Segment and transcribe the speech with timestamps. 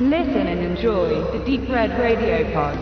[0.00, 2.76] Listen and enjoy the Deep Red Radio Pod.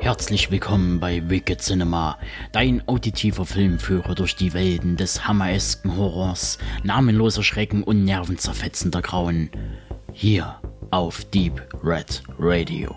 [0.00, 2.16] Herzlich willkommen bei Wicked Cinema,
[2.52, 9.50] dein auditiver Filmführer durch die Welten des hammeresken Horrors, namenloser Schrecken und nervenzerfetzender Grauen.
[10.14, 10.58] Hier
[10.96, 12.96] auf Deep Red Radio.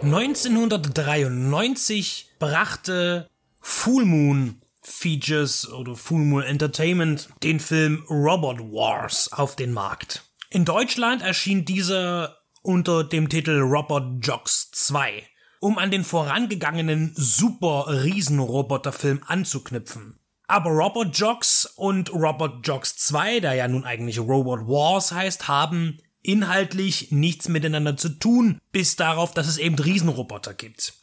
[0.00, 3.28] ...1993 brachte
[3.60, 10.22] Full Moon Features oder Full Moon Entertainment den Film Robot Wars auf den Markt.
[10.48, 15.28] In Deutschland erschien dieser unter dem Titel Robot Jocks 2,
[15.62, 20.18] um an den vorangegangenen Super Riesenroboterfilm anzuknüpfen.
[20.48, 25.98] Aber Robot Jocks und Robot Jocks 2, der ja nun eigentlich Robot Wars heißt, haben
[26.20, 30.94] inhaltlich nichts miteinander zu tun, bis darauf, dass es eben Riesenroboter gibt.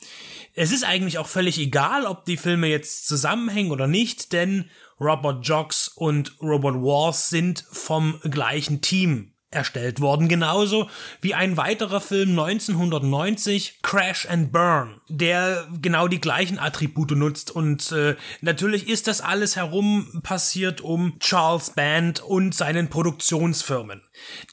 [0.54, 5.48] Es ist eigentlich auch völlig egal, ob die Filme jetzt zusammenhängen oder nicht, denn Robot
[5.48, 10.90] Jocks und Robot Wars sind vom gleichen Team erstellt worden, genauso
[11.22, 17.50] wie ein weiterer Film 1990, Crash and Burn, der genau die gleichen Attribute nutzt.
[17.50, 24.02] Und äh, natürlich ist das alles herum passiert um Charles Band und seinen Produktionsfirmen.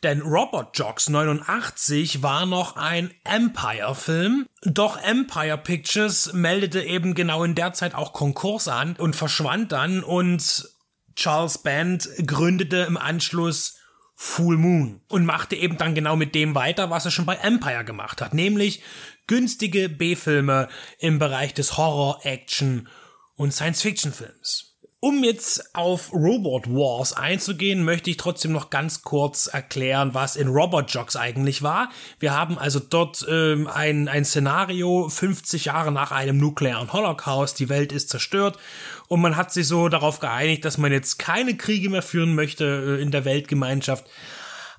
[0.03, 7.55] Denn Robot Jocks 89 war noch ein Empire-Film, doch Empire Pictures meldete eben genau in
[7.55, 10.03] der Zeit auch Konkurs an und verschwand dann.
[10.03, 10.71] Und
[11.17, 13.79] Charles Band gründete im Anschluss
[14.19, 17.85] Full Moon und machte eben dann genau mit dem weiter, was er schon bei Empire
[17.85, 18.83] gemacht hat, nämlich
[19.27, 22.89] günstige B-Filme im Bereich des Horror, Action
[23.35, 24.76] und Science-Fiction-Films.
[25.07, 30.49] Um jetzt auf Robot Wars einzugehen, möchte ich trotzdem noch ganz kurz erklären, was in
[30.49, 31.91] Robot Jocks eigentlich war.
[32.19, 37.69] Wir haben also dort ähm, ein, ein Szenario 50 Jahre nach einem nuklearen Holocaust, die
[37.69, 38.59] Welt ist zerstört
[39.07, 42.65] und man hat sich so darauf geeinigt, dass man jetzt keine Kriege mehr führen möchte
[42.99, 44.07] äh, in der Weltgemeinschaft,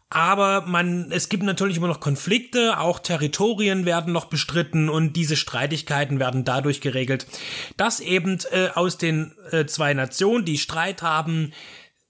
[0.09, 5.35] aber man, es gibt natürlich immer noch Konflikte, auch Territorien werden noch bestritten und diese
[5.35, 7.27] Streitigkeiten werden dadurch geregelt,
[7.75, 11.51] dass eben äh, aus den äh, zwei Nationen, die Streit haben,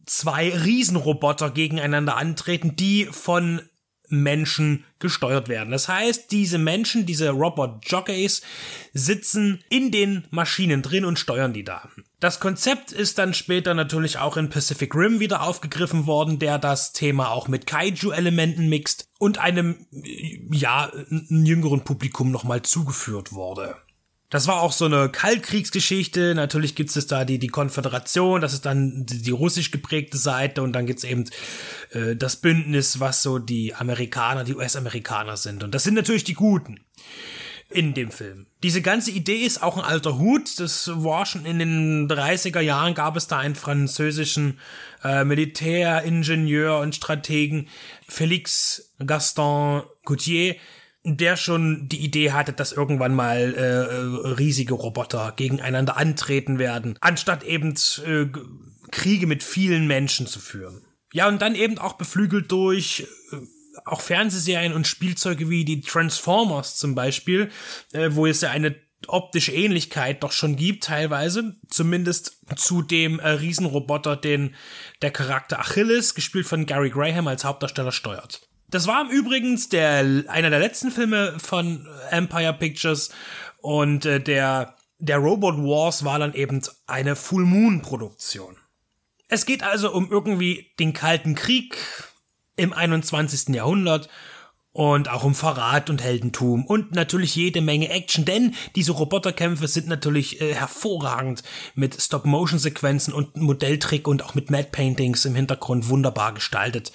[0.05, 3.61] zwei Riesenroboter gegeneinander antreten, die von
[4.09, 5.71] Menschen gesteuert werden.
[5.71, 8.41] Das heißt, diese Menschen, diese Robot-Jockeys,
[8.93, 11.89] sitzen in den Maschinen drin und steuern die da.
[12.19, 16.93] Das Konzept ist dann später natürlich auch in Pacific Rim wieder aufgegriffen worden, der das
[16.93, 19.85] Thema auch mit Kaiju-Elementen mixt und einem,
[20.51, 20.91] ja,
[21.29, 23.75] jüngeren Publikum nochmal zugeführt wurde.
[24.29, 26.35] Das war auch so eine Kaltkriegsgeschichte.
[26.35, 30.61] Natürlich gibt es da die, die Konföderation, das ist dann die, die russisch geprägte Seite
[30.63, 31.25] und dann gibt's eben
[31.91, 35.63] äh, das Bündnis, was so die Amerikaner, die US-Amerikaner sind.
[35.63, 36.81] Und das sind natürlich die Guten
[37.69, 38.47] in dem Film.
[38.63, 40.59] Diese ganze Idee ist auch ein alter Hut.
[40.59, 44.59] Das war schon in den 30er Jahren gab es da einen französischen
[45.03, 47.67] äh, Militäringenieur und Strategen,
[48.09, 50.55] Félix Gaston Gauthier,
[51.15, 57.43] der schon die Idee hatte, dass irgendwann mal äh, riesige Roboter gegeneinander antreten werden, anstatt
[57.43, 57.75] eben
[58.05, 58.25] äh,
[58.91, 60.81] Kriege mit vielen Menschen zu führen.
[61.13, 63.37] Ja, und dann eben auch beflügelt durch äh,
[63.85, 67.49] auch Fernsehserien und Spielzeuge wie die Transformers zum Beispiel,
[67.93, 68.75] äh, wo es ja eine
[69.07, 74.55] optische Ähnlichkeit doch schon gibt, teilweise, zumindest zu dem äh, Riesenroboter, den
[75.01, 78.46] der Charakter Achilles, gespielt von Gary Graham als Hauptdarsteller, steuert.
[78.69, 83.09] Das war übrigens der, einer der letzten Filme von Empire Pictures
[83.61, 88.57] und äh, der, der Robot Wars war dann eben eine Full Moon Produktion.
[89.29, 91.77] Es geht also um irgendwie den Kalten Krieg
[92.57, 93.55] im 21.
[93.55, 94.09] Jahrhundert
[94.77, 99.87] und auch um Verrat und Heldentum und natürlich jede Menge Action, denn diese Roboterkämpfe sind
[99.87, 101.41] natürlich äh, hervorragend
[101.73, 106.91] mit Stop-Motion-Sequenzen und Modelltrick und auch mit Matte-Paintings im Hintergrund wunderbar gestaltet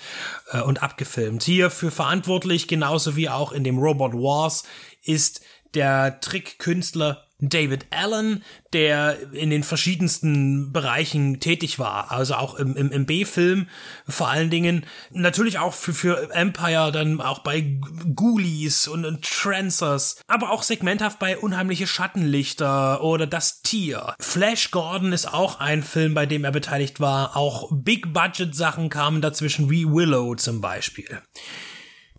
[0.52, 1.42] äh, und abgefilmt.
[1.42, 4.62] Hierfür verantwortlich, genauso wie auch in dem Robot Wars,
[5.02, 5.40] ist
[5.74, 12.90] der Trickkünstler David Allen, der in den verschiedensten Bereichen tätig war, also auch im, im,
[12.92, 13.66] im B-Film
[14.06, 17.78] vor allen Dingen, natürlich auch für, für Empire, dann auch bei
[18.14, 24.14] Ghoulies und, und Trancers, aber auch segmenthaft bei Unheimliche Schattenlichter oder Das Tier.
[24.20, 29.68] Flash Gordon ist auch ein Film, bei dem er beteiligt war, auch Big-Budget-Sachen kamen dazwischen
[29.68, 31.20] wie Willow zum Beispiel.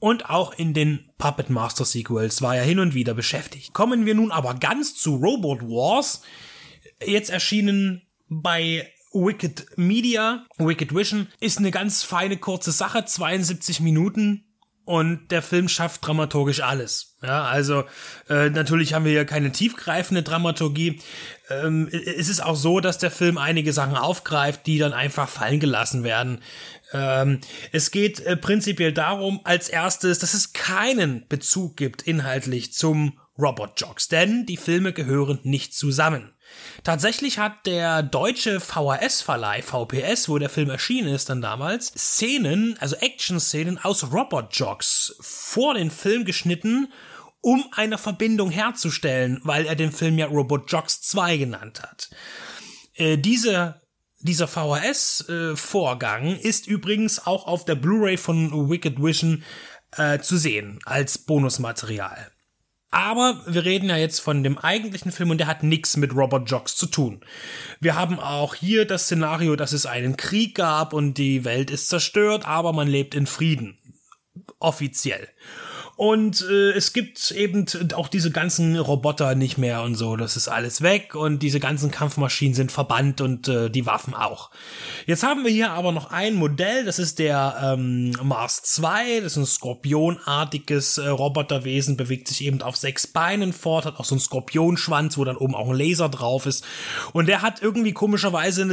[0.04, 3.72] Und auch in den Puppet Master Sequels war er hin und wieder beschäftigt.
[3.72, 6.24] Kommen wir nun aber ganz zu Robot Wars,
[7.06, 14.44] jetzt erschienen bei Wicked Media, Wicked Vision, ist eine ganz feine kurze Sache, 72 Minuten
[14.86, 17.16] und der Film schafft dramaturgisch alles.
[17.22, 17.86] Ja, also
[18.30, 21.00] äh, natürlich haben wir hier keine tiefgreifende Dramaturgie.
[21.50, 25.62] Ähm, es ist auch so, dass der Film einige Sachen aufgreift, die dann einfach fallen
[25.62, 26.42] gelassen werden.
[26.92, 27.40] Ähm,
[27.72, 33.80] es geht äh, prinzipiell darum, als erstes, dass es keinen Bezug gibt inhaltlich zum Robot
[33.80, 36.33] Jocks, denn die Filme gehören nicht zusammen.
[36.84, 42.96] Tatsächlich hat der deutsche VHS-Verleih VPS, wo der Film erschienen ist dann damals, Szenen, also
[42.98, 46.92] Action-Szenen aus Robot-Jogs vor den Film geschnitten,
[47.42, 52.10] um eine Verbindung herzustellen, weil er den Film ja Robot Jogs 2 genannt hat.
[52.96, 53.82] Äh, diese
[54.24, 59.44] dieser VHS-Vorgang ist übrigens auch auf der Blu-ray von Wicked Vision
[59.98, 62.33] äh, zu sehen als Bonusmaterial.
[62.94, 66.48] Aber wir reden ja jetzt von dem eigentlichen Film und der hat nichts mit Robert
[66.48, 67.22] Jocks zu tun.
[67.80, 71.90] Wir haben auch hier das Szenario, dass es einen Krieg gab und die Welt ist
[71.90, 73.80] zerstört, aber man lebt in Frieden.
[74.60, 75.28] Offiziell.
[75.96, 80.16] Und äh, es gibt eben auch diese ganzen Roboter nicht mehr und so.
[80.16, 84.50] Das ist alles weg und diese ganzen Kampfmaschinen sind verbannt und äh, die Waffen auch.
[85.06, 89.20] Jetzt haben wir hier aber noch ein Modell, das ist der ähm, Mars 2.
[89.22, 94.06] Das ist ein skorpionartiges äh, Roboterwesen, bewegt sich eben auf sechs Beinen fort, hat auch
[94.06, 96.66] so einen Skorpionschwanz, wo dann oben auch ein Laser drauf ist.
[97.12, 98.64] Und der hat irgendwie komischerweise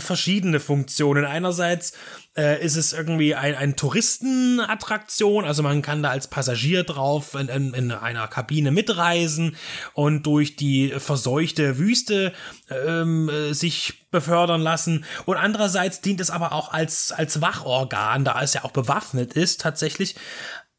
[0.00, 1.24] verschiedene Funktionen.
[1.24, 1.94] Einerseits
[2.38, 7.48] äh, ist es irgendwie ein, ein Touristenattraktion, also man kann da als Passagier drauf in,
[7.48, 9.56] in, in einer Kabine mitreisen
[9.92, 12.32] und durch die verseuchte Wüste
[12.70, 15.04] ähm, äh, sich befördern lassen.
[15.26, 19.60] Und andererseits dient es aber auch als, als Wachorgan, da es ja auch bewaffnet ist,
[19.60, 20.14] tatsächlich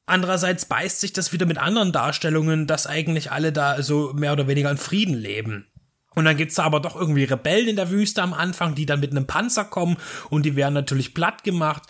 [0.05, 4.47] Andererseits beißt sich das wieder mit anderen Darstellungen, dass eigentlich alle da so mehr oder
[4.47, 5.67] weniger in Frieden leben.
[6.15, 8.99] Und dann gibt's da aber doch irgendwie Rebellen in der Wüste am Anfang, die dann
[8.99, 9.97] mit einem Panzer kommen
[10.29, 11.83] und die werden natürlich platt gemacht.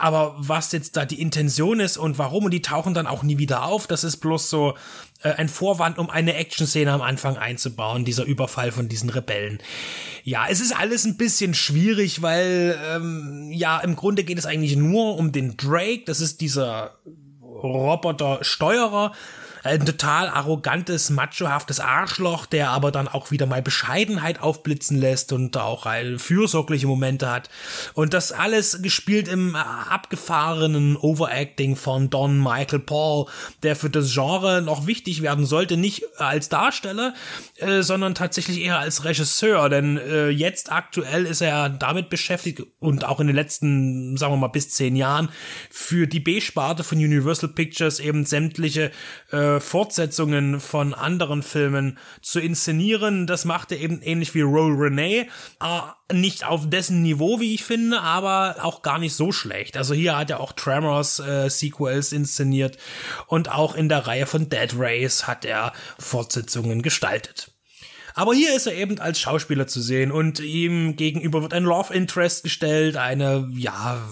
[0.00, 3.36] Aber was jetzt da die Intention ist und warum, und die tauchen dann auch nie
[3.36, 4.74] wieder auf, das ist bloß so
[5.22, 9.58] äh, ein Vorwand, um eine Action-Szene am Anfang einzubauen, dieser Überfall von diesen Rebellen.
[10.24, 14.74] Ja, es ist alles ein bisschen schwierig, weil ähm, ja, im Grunde geht es eigentlich
[14.74, 16.98] nur um den Drake, das ist dieser
[17.62, 19.12] Roboter-Steuerer,
[19.62, 25.56] ein total arrogantes, machohaftes Arschloch, der aber dann auch wieder mal Bescheidenheit aufblitzen lässt und
[25.56, 25.86] auch
[26.16, 27.50] fürsorgliche Momente hat.
[27.94, 33.26] Und das alles gespielt im abgefahrenen Overacting von Don Michael Paul,
[33.62, 37.14] der für das Genre noch wichtig werden sollte, nicht als Darsteller,
[37.56, 43.04] äh, sondern tatsächlich eher als Regisseur, denn äh, jetzt aktuell ist er damit beschäftigt und
[43.04, 45.28] auch in den letzten, sagen wir mal, bis zehn Jahren
[45.70, 48.90] für die B-Sparte von Universal Pictures eben sämtliche
[49.30, 53.26] äh, Fortsetzungen von anderen Filmen zu inszenieren.
[53.26, 55.28] Das macht er eben ähnlich wie Roll Renee.
[55.62, 59.76] Äh, nicht auf dessen Niveau, wie ich finde, aber auch gar nicht so schlecht.
[59.76, 62.78] Also hier hat er auch Tremors äh, Sequels inszeniert
[63.26, 67.52] und auch in der Reihe von Dead Race hat er Fortsetzungen gestaltet.
[68.14, 71.94] Aber hier ist er eben als Schauspieler zu sehen und ihm gegenüber wird ein Love
[71.94, 74.02] Interest gestellt, eine, ja,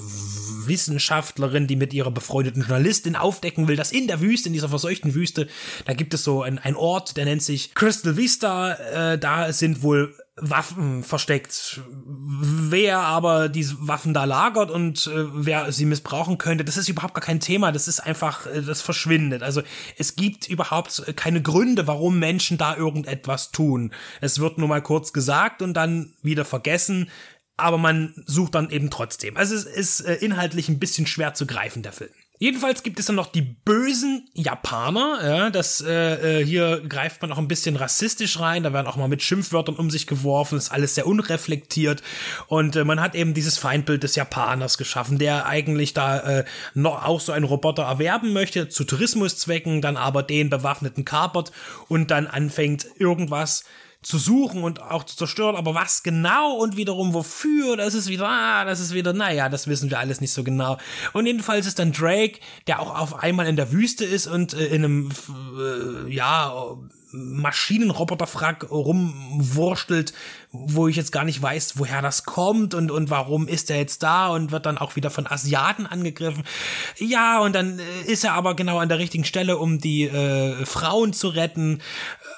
[0.68, 5.14] Wissenschaftlerin, die mit ihrer befreundeten Journalistin aufdecken will, dass in der Wüste, in dieser verseuchten
[5.14, 5.48] Wüste,
[5.86, 10.14] da gibt es so ein, Ort, der nennt sich Crystal Vista, äh, da sind wohl
[10.40, 11.80] Waffen versteckt.
[11.90, 17.14] Wer aber diese Waffen da lagert und äh, wer sie missbrauchen könnte, das ist überhaupt
[17.14, 17.72] gar kein Thema.
[17.72, 19.42] Das ist einfach, äh, das verschwindet.
[19.42, 19.62] Also
[19.96, 23.92] es gibt überhaupt keine Gründe, warum Menschen da irgendetwas tun.
[24.20, 27.08] Es wird nur mal kurz gesagt und dann wieder vergessen.
[27.58, 29.36] Aber man sucht dann eben trotzdem.
[29.36, 32.10] Also es ist äh, inhaltlich ein bisschen schwer zu greifen, der Film.
[32.40, 35.18] Jedenfalls gibt es dann noch die bösen Japaner.
[35.24, 38.62] Ja, das äh, äh, hier greift man auch ein bisschen rassistisch rein.
[38.62, 40.56] Da werden auch mal mit Schimpfwörtern um sich geworfen.
[40.56, 42.00] Ist alles sehr unreflektiert
[42.46, 47.04] und äh, man hat eben dieses Feindbild des Japaners geschaffen, der eigentlich da äh, noch
[47.04, 51.50] auch so einen Roboter erwerben möchte zu Tourismuszwecken, dann aber den bewaffneten kapert
[51.88, 53.64] und dann anfängt irgendwas
[54.02, 58.28] zu suchen und auch zu zerstören, aber was genau und wiederum wofür, das ist wieder,
[58.28, 60.78] ah, das ist wieder, naja, das wissen wir alles nicht so genau.
[61.12, 62.38] Und jedenfalls ist dann Drake,
[62.68, 65.10] der auch auf einmal in der Wüste ist und äh, in einem,
[65.58, 66.52] äh, ja,
[67.10, 70.12] Maschinenroboterfrack rumwurstelt,
[70.50, 74.02] wo ich jetzt gar nicht weiß, woher das kommt und, und warum ist er jetzt
[74.02, 76.44] da und wird dann auch wieder von Asiaten angegriffen.
[76.98, 80.64] Ja, und dann äh, ist er aber genau an der richtigen Stelle, um die äh,
[80.64, 81.80] Frauen zu retten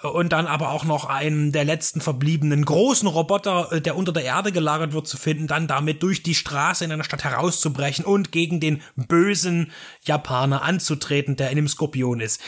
[0.03, 4.25] und dann aber auch noch einen der letzten verbliebenen großen Roboter, äh, der unter der
[4.25, 8.33] Erde gelagert wird, zu finden, dann damit durch die Straße in einer Stadt herauszubrechen und
[8.33, 9.73] gegen den bösen
[10.03, 12.41] Japaner anzutreten, der in dem Skorpion ist.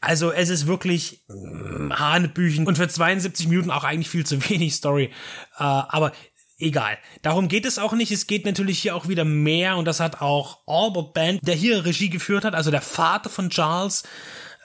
[0.00, 1.59] Also es ist wirklich äh,
[1.92, 5.10] Hanebüchen und für 72 Minuten auch eigentlich viel zu wenig Story.
[5.58, 6.12] Äh, aber
[6.58, 6.98] egal.
[7.22, 8.12] Darum geht es auch nicht.
[8.12, 11.84] Es geht natürlich hier auch wieder mehr und das hat auch Albert Band, der hier
[11.84, 14.04] Regie geführt hat, also der Vater von Charles,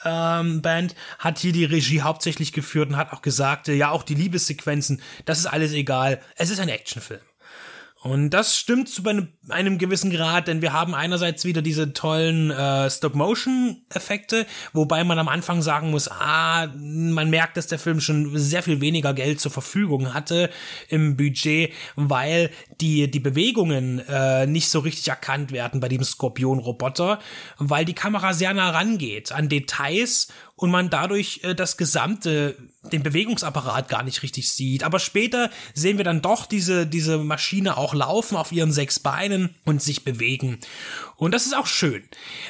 [0.04, 4.14] ähm, Band hat hier die Regie hauptsächlich geführt und hat auch gesagt, ja, auch die
[4.14, 6.22] Liebessequenzen, das ist alles egal.
[6.36, 7.22] Es ist ein Actionfilm.
[8.06, 9.02] Und das stimmt zu
[9.50, 15.28] einem, gewissen Grad, denn wir haben einerseits wieder diese tollen äh, Stop-Motion-Effekte, wobei man am
[15.28, 19.50] Anfang sagen muss, ah, man merkt, dass der Film schon sehr viel weniger Geld zur
[19.50, 20.52] Verfügung hatte
[20.88, 27.18] im Budget, weil die, die Bewegungen äh, nicht so richtig erkannt werden bei dem Skorpion-Roboter,
[27.58, 32.58] weil die Kamera sehr nah rangeht an Details und man dadurch äh, das gesamte,
[32.92, 34.84] den Bewegungsapparat gar nicht richtig sieht.
[34.84, 39.56] Aber später sehen wir dann doch diese, diese Maschine auch laufen auf ihren sechs Beinen
[39.66, 40.60] und sich bewegen.
[41.18, 42.04] Und das ist auch schön.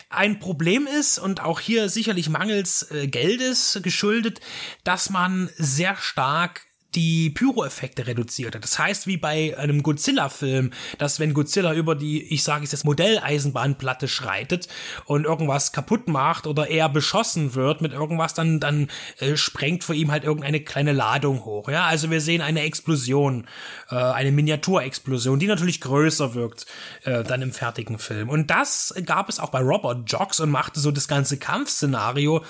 [0.10, 4.40] Ein Problem ist, und auch hier sicherlich mangels äh, Geldes geschuldet,
[4.84, 6.62] dass man sehr stark
[6.96, 8.64] die Pyroeffekte reduziert hat.
[8.64, 12.86] Das heißt, wie bei einem Godzilla-Film, dass wenn Godzilla über die, ich sage es jetzt,
[12.86, 14.68] Modelleisenbahnplatte schreitet
[15.06, 19.96] und irgendwas kaputt macht oder er beschossen wird mit irgendwas, dann, dann äh, sprengt vor
[19.96, 21.70] ihm halt irgendeine kleine Ladung hoch.
[21.70, 23.48] Ja, also wir sehen eine Explosion,
[23.90, 26.66] äh, eine Miniaturexplosion, die natürlich größer wirkt
[27.04, 28.30] äh, dann im fertigen Film.
[28.30, 32.44] Und das gab es auch bei Robot Jocks und machte so das ganze Kampfszenario,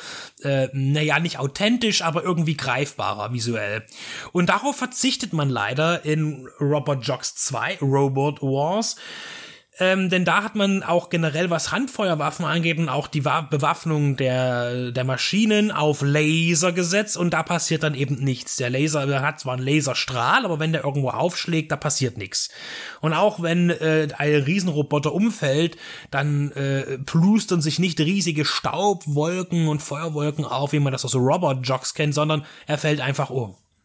[0.44, 3.84] äh, naja, nicht authentisch, aber irgendwie greifbarer visuell.
[4.36, 8.98] Und darauf verzichtet man leider in Robot Jocks 2, Robot Wars.
[9.80, 14.92] Ähm, denn da hat man auch generell, was Handfeuerwaffen angeht und auch die Bewaffnung der,
[14.92, 18.58] der Maschinen auf Laser gesetzt und da passiert dann eben nichts.
[18.58, 22.50] Der Laser der hat zwar einen Laserstrahl, aber wenn der irgendwo aufschlägt, da passiert nichts.
[23.00, 25.78] Und auch wenn äh, ein Riesenroboter umfällt,
[26.12, 31.94] dann äh, plustern sich nicht riesige Staubwolken und Feuerwolken auf, wie man das aus Robot-Jocks
[31.94, 33.56] kennt, sondern er fällt einfach um.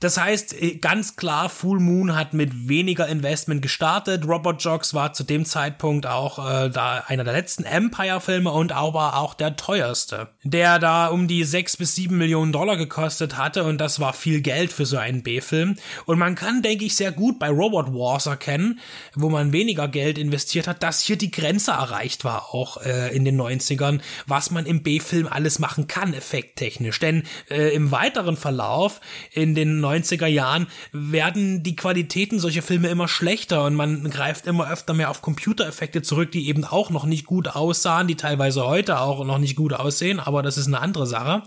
[0.00, 4.26] Das heißt, äh, ganz klar, Full Moon hat mit weniger Investment gestartet.
[4.26, 9.16] Robot Jogs war zu dem Zeitpunkt auch äh, da einer der letzten Empire-Filme und aber
[9.16, 13.78] auch der teuerste, der da um die sechs bis sieben Millionen Dollar gekostet hatte und
[13.78, 15.76] das war viel Geld für so einen B-Film.
[16.06, 18.78] Und man kann, denke ich, sehr gut bei Robot Wars erkennen,
[19.14, 23.24] wo man weniger Geld investiert hat, dass hier die Grenze erreicht war, auch äh, in
[23.24, 27.00] den 90ern, was man im B-Film alles machen kann, effekttechnisch.
[27.00, 29.00] Denn äh, im weiteren Verlauf
[29.32, 34.70] in den 90er Jahren werden die Qualitäten solcher Filme immer schlechter und man greift immer
[34.70, 39.00] öfter mehr auf Computereffekte zurück, die eben auch noch nicht gut aussahen, die teilweise heute
[39.00, 41.42] auch noch nicht gut aussehen, aber das ist eine andere Sache.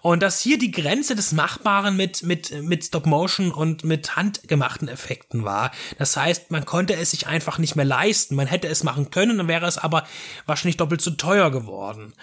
[0.00, 5.44] Und dass hier die Grenze des Machbaren mit, mit, mit Stop-Motion und mit handgemachten Effekten
[5.44, 5.72] war.
[5.98, 8.36] Das heißt, man konnte es sich einfach nicht mehr leisten.
[8.36, 10.06] Man hätte es machen können, dann wäre es aber
[10.46, 12.14] wahrscheinlich doppelt so teuer geworden.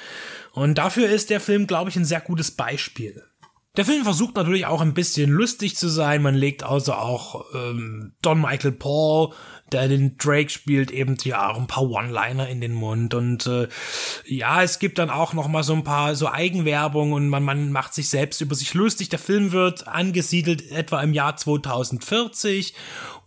[0.53, 3.23] Und dafür ist der Film, glaube ich, ein sehr gutes Beispiel.
[3.77, 6.21] Der Film versucht natürlich auch ein bisschen lustig zu sein.
[6.21, 9.33] Man legt also auch ähm, Don Michael Paul,
[9.71, 13.13] der den Drake spielt, eben ja auch ein paar One-Liner in den Mund.
[13.13, 13.67] Und äh,
[14.25, 17.71] ja, es gibt dann auch noch mal so ein paar so Eigenwerbung und man, man
[17.71, 19.09] macht sich selbst über sich lustig.
[19.09, 22.73] Der Film wird angesiedelt etwa im Jahr 2040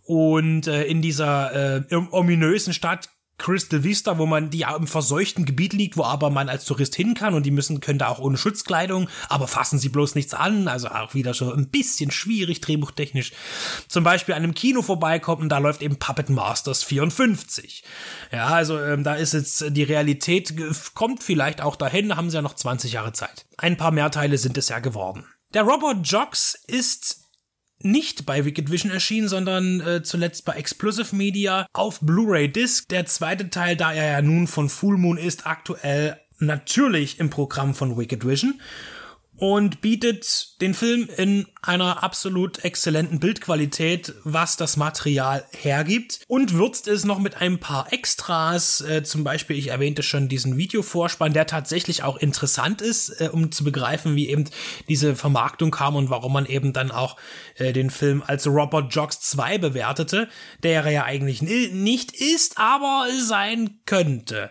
[0.03, 5.73] und äh, in dieser äh, ominösen Stadt Crystal Vista, wo man die im verseuchten Gebiet
[5.73, 8.37] liegt, wo aber man als Tourist hin kann und die müssen können da auch ohne
[8.37, 13.31] Schutzkleidung, aber fassen sie bloß nichts an, also auch wieder schon ein bisschen schwierig drehbuchtechnisch.
[13.87, 17.83] Zum Beispiel an einem Kino vorbeikommt und da läuft eben Puppet Masters 54.
[18.31, 20.53] Ja, also ähm, da ist jetzt die Realität
[20.93, 23.45] kommt vielleicht auch dahin, da haben sie ja noch 20 Jahre Zeit.
[23.57, 25.25] Ein paar Mehrteile sind es ja geworden.
[25.53, 27.28] Der Robot Jocks ist
[27.81, 32.89] nicht bei Wicked Vision erschienen, sondern äh, zuletzt bei Explosive Media auf Blu-ray Disc.
[32.89, 37.73] Der zweite Teil, da er ja nun von Full Moon ist, aktuell natürlich im Programm
[37.73, 38.59] von Wicked Vision
[39.39, 46.87] und bietet den Film in einer absolut exzellenten Bildqualität, was das Material hergibt und würzt
[46.87, 51.47] es noch mit ein paar Extras, äh, zum Beispiel, ich erwähnte schon diesen Videovorspann, der
[51.47, 54.45] tatsächlich auch interessant ist, äh, um zu begreifen, wie eben
[54.89, 57.15] diese Vermarktung kam und warum man eben dann auch
[57.55, 60.27] äh, den Film als Robert Jocks 2 bewertete,
[60.63, 64.49] der er ja eigentlich nicht ist, aber sein könnte.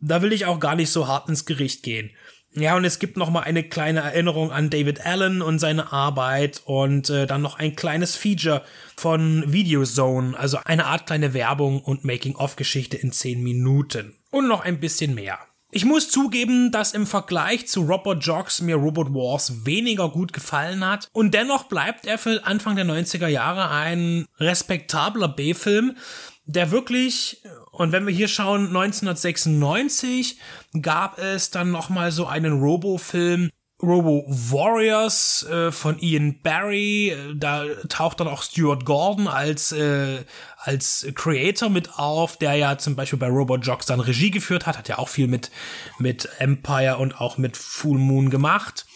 [0.00, 2.10] Da will ich auch gar nicht so hart ins Gericht gehen.
[2.54, 6.60] Ja, und es gibt noch mal eine kleine Erinnerung an David Allen und seine Arbeit
[6.66, 8.62] und äh, dann noch ein kleines Feature
[8.94, 14.14] von Videozone, also eine Art kleine Werbung und Making-of-Geschichte in 10 Minuten.
[14.30, 15.38] Und noch ein bisschen mehr.
[15.74, 20.86] Ich muss zugeben, dass im Vergleich zu Robot Jogs mir Robot Wars weniger gut gefallen
[20.86, 21.08] hat.
[21.12, 25.96] Und dennoch bleibt er für Anfang der 90er Jahre ein respektabler B-Film,
[26.44, 30.38] der wirklich, und wenn wir hier schauen, 1996
[30.80, 33.50] gab es dann nochmal so einen Robo-Film,
[33.82, 37.16] Robo Warriors äh, von Ian Barry.
[37.34, 40.24] Da taucht dann auch Stuart Gordon als, äh,
[40.56, 44.78] als Creator mit auf, der ja zum Beispiel bei Robot Jocks dann Regie geführt hat,
[44.78, 45.50] hat ja auch viel mit,
[45.98, 48.86] mit Empire und auch mit Full Moon gemacht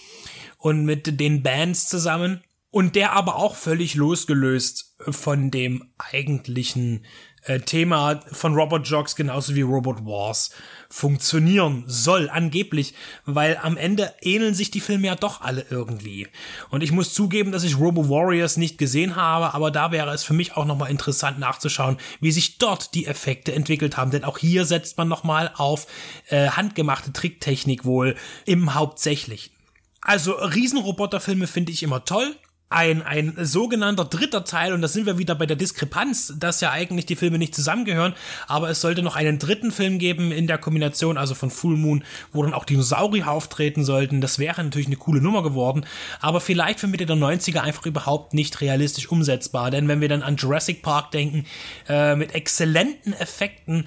[0.59, 2.43] und mit den Bands zusammen.
[2.71, 7.07] Und der aber auch völlig losgelöst von dem eigentlichen
[7.47, 10.50] äh, Thema von Robot Jogs genauso wie Robot Wars
[10.88, 16.29] funktionieren soll, angeblich, weil am Ende ähneln sich die Filme ja doch alle irgendwie.
[16.71, 20.23] Und ich muss zugeben, dass ich Robo Warriors nicht gesehen habe, aber da wäre es
[20.23, 24.38] für mich auch nochmal interessant nachzuschauen, wie sich dort die Effekte entwickelt haben, denn auch
[24.38, 25.87] hier setzt man nochmal auf
[26.29, 29.53] äh, handgemachte Tricktechnik wohl im Hauptsächlichen.
[30.00, 32.37] Also Riesenroboterfilme finde ich immer toll
[32.69, 36.73] ein, ein sogenannter dritter Teil, und da sind wir wieder bei der Diskrepanz, dass ja
[36.73, 38.15] eigentlich die Filme nicht zusammengehören,
[38.49, 42.03] aber es sollte noch einen dritten Film geben in der Kombination, also von Full Moon,
[42.33, 44.21] wo dann auch Dinosaurier auftreten sollten.
[44.21, 45.87] Das wäre natürlich eine coole Nummer geworden,
[46.21, 50.25] aber vielleicht für Mitte der 90er einfach überhaupt nicht realistisch umsetzbar, denn wenn wir dann
[50.25, 51.47] an Jurassic Park denken,
[51.89, 53.87] äh, mit exzellenten Effekten,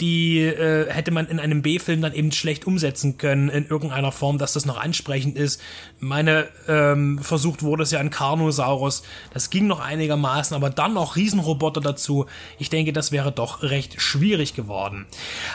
[0.00, 4.38] die äh, hätte man in einem B-Film dann eben schlecht umsetzen können in irgendeiner Form,
[4.38, 5.60] dass das noch ansprechend ist.
[6.00, 9.02] Meine ähm, versucht wurde es ja an Carnosaurus,
[9.32, 12.26] das ging noch einigermaßen, aber dann noch Riesenroboter dazu.
[12.58, 15.06] Ich denke, das wäre doch recht schwierig geworden.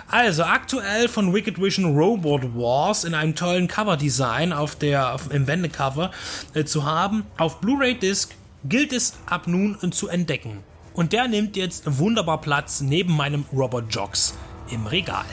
[0.08, 5.48] Also aktuell von Wicked Vision Robot Wars in einem tollen Cover-Design auf der auf, im
[5.48, 6.12] Wendecover
[6.54, 7.24] äh, zu haben.
[7.38, 8.34] Auf Blu-ray Disc
[8.66, 10.64] gilt es ab nun zu entdecken.
[10.94, 14.36] Und der nimmt jetzt wunderbar Platz neben meinem Robot Jogs
[14.70, 15.26] im Regal.